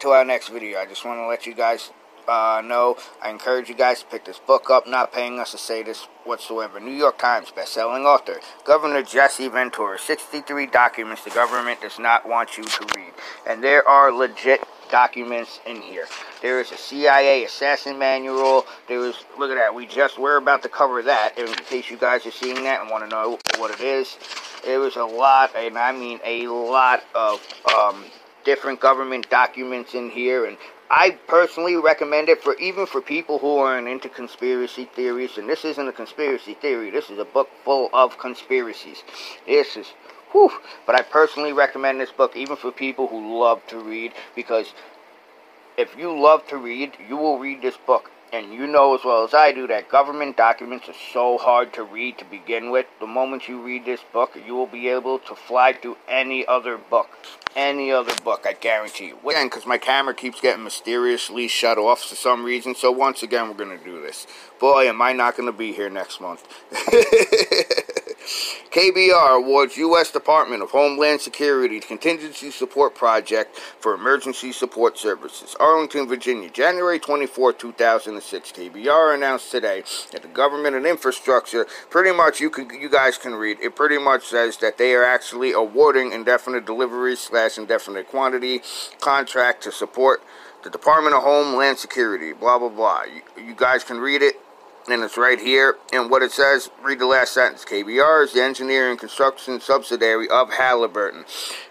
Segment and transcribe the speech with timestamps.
[0.00, 1.90] until our next video, I just want to let you guys
[2.26, 5.58] uh, know, I encourage you guys to pick this book up, not paying us to
[5.58, 6.80] say this whatsoever.
[6.80, 12.56] New York Times best-selling author, Governor Jesse Ventura, 63 documents the government does not want
[12.56, 13.12] you to read.
[13.46, 16.06] And there are legit documents in here.
[16.40, 18.64] There is a CIA assassin manual.
[18.88, 21.98] There is, look at that, we just, we're about to cover that, in case you
[21.98, 24.16] guys are seeing that and want to know what it is.
[24.64, 28.02] There was a lot, and I mean a lot of um,
[28.44, 30.56] different government documents in here, and
[30.92, 35.38] I personally recommend it for even for people who aren't into conspiracy theories.
[35.38, 36.90] And this isn't a conspiracy theory.
[36.90, 39.04] This is a book full of conspiracies.
[39.46, 39.92] This is,
[40.32, 40.50] whew.
[40.86, 44.74] But I personally recommend this book even for people who love to read because
[45.78, 48.10] if you love to read, you will read this book.
[48.32, 51.84] And you know as well as I do that government documents are so hard to
[51.84, 52.86] read to begin with.
[52.98, 56.78] The moment you read this book, you will be able to fly through any other
[56.78, 57.08] book.
[57.56, 59.18] Any other book, I guarantee you.
[59.28, 62.76] Again, because my camera keeps getting mysteriously shut off for some reason.
[62.76, 64.26] So once again, we're going to do this.
[64.60, 66.46] Boy, am I not going to be here next month.
[68.70, 70.12] KBR awards U.S.
[70.12, 75.56] Department of Homeland Security Contingency Support Project for Emergency Support Services.
[75.58, 78.52] Arlington, Virginia, January 24, 2006.
[78.52, 79.82] KBR announced today
[80.12, 83.98] that the government and infrastructure, pretty much you can you guys can read, it pretty
[83.98, 88.62] much says that they are actually awarding indefinite delivery slash indefinite quantity
[89.00, 90.22] contract to support
[90.62, 93.02] the Department of Homeland Security, blah, blah, blah.
[93.02, 94.36] You, you guys can read it
[94.88, 95.76] and it's right here.
[95.92, 97.64] And what it says, read the last sentence.
[97.64, 101.24] KBR is the engineering construction subsidiary of Halliburton.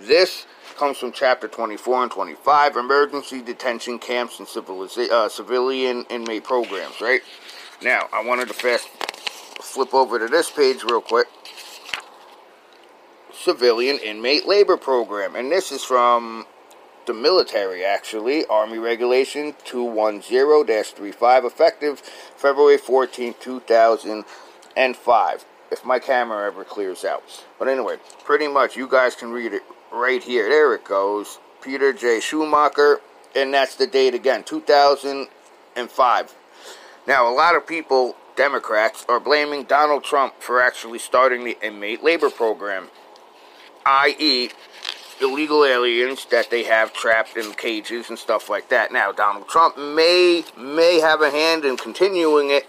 [0.00, 4.48] This comes from chapter 24 and 25, emergency detention camps and
[5.10, 7.20] uh, civilian inmate programs, right?
[7.82, 8.88] Now, I wanted to fast
[9.60, 11.26] flip over to this page real quick.
[13.32, 15.34] Civilian inmate labor program.
[15.34, 16.46] And this is from
[17.06, 18.46] the military, actually.
[18.46, 25.44] Army Regulation 210-35, effective February 14, 2005.
[25.70, 27.22] If my camera ever clears out.
[27.58, 30.46] But anyway, pretty much you guys can read it right here.
[30.48, 31.38] There it goes.
[31.62, 32.18] Peter J.
[32.18, 33.00] Schoomaker.
[33.34, 36.34] And that's the date again, 2005.
[37.06, 42.04] Now, a lot of people, Democrats, are blaming Donald Trump for actually starting the inmate
[42.04, 42.90] labor program,
[43.86, 44.50] i.e.,
[45.22, 48.92] illegal aliens that they have trapped in cages and stuff like that.
[48.92, 52.66] Now, Donald Trump may may have a hand in continuing it,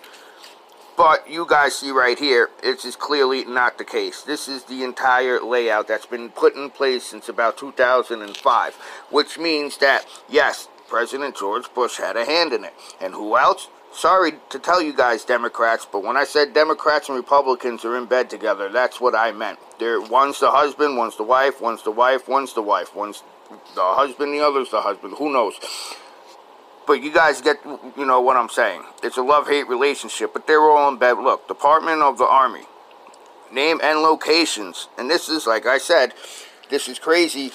[0.95, 4.21] but you guys see right here, it's just clearly not the case.
[4.21, 8.75] This is the entire layout that's been put in place since about 2005,
[9.09, 12.73] which means that, yes, President George Bush had a hand in it.
[13.01, 13.69] And who else?
[13.93, 18.05] Sorry to tell you guys, Democrats, but when I said Democrats and Republicans are in
[18.05, 19.59] bed together, that's what I meant.
[19.77, 23.21] They're, one's the husband, one's the wife, one's the wife, one's the wife, one's
[23.75, 25.13] the husband, the other's the husband.
[25.19, 25.53] Who knows?
[26.87, 28.83] But you guys get, you know what I'm saying.
[29.03, 31.13] It's a love-hate relationship, but they're all in bed.
[31.13, 32.63] Look, Department of the Army,
[33.51, 34.89] name and locations.
[34.97, 36.13] And this is, like I said,
[36.69, 37.51] this is crazy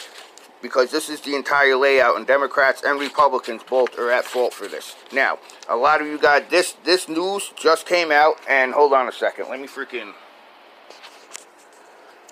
[0.63, 4.67] because this is the entire layout and Democrats and Republicans both are at fault for
[4.67, 4.97] this.
[5.13, 5.39] Now,
[5.69, 9.13] a lot of you guys, this, this news just came out and hold on a
[9.13, 9.49] second.
[9.49, 10.13] Let me freaking...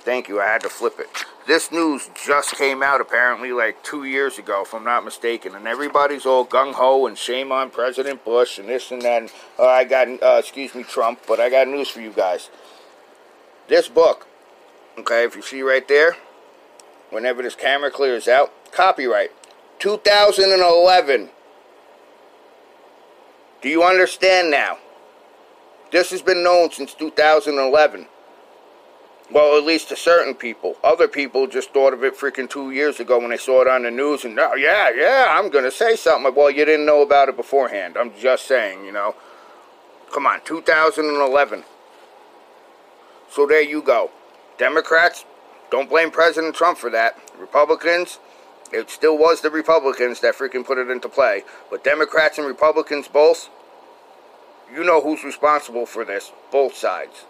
[0.00, 1.08] Thank you, I had to flip it.
[1.48, 5.66] This news just came out apparently like two years ago, if I'm not mistaken, and
[5.66, 9.22] everybody's all gung-ho and shame on President Bush and this and that.
[9.22, 12.50] And, uh, I got, uh, excuse me, Trump, but I got news for you guys.
[13.66, 14.28] This book,
[14.98, 16.16] okay, if you see right there,
[17.10, 18.52] whenever this camera clears out.
[18.72, 19.30] Copyright
[19.78, 21.30] 2011.
[23.62, 24.78] Do you understand now?
[25.90, 28.06] This has been known since 2011.
[29.30, 30.76] Well, at least to certain people.
[30.84, 33.82] Other people just thought of it freaking two years ago when they saw it on
[33.82, 36.32] the news and, oh, yeah, yeah, I'm going to say something.
[36.34, 37.96] Well, you didn't know about it beforehand.
[37.98, 39.16] I'm just saying, you know.
[40.12, 41.64] Come on, 2011.
[43.30, 44.10] So there you go.
[44.58, 45.24] Democrats,
[45.70, 47.18] don't blame President Trump for that.
[47.38, 48.18] Republicans,
[48.72, 51.42] it still was the Republicans that freaking put it into play.
[51.70, 53.48] But Democrats and Republicans both,
[54.72, 56.32] you know who's responsible for this.
[56.50, 57.24] Both sides.